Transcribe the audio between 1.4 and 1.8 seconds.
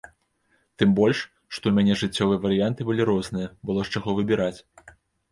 што ў